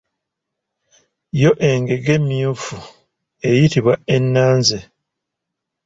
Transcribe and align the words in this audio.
Yo 1.41 1.49
engege 1.67 2.11
emmyufu 2.17 2.75
eyitibwa 3.47 3.93
ennanze. 4.15 4.79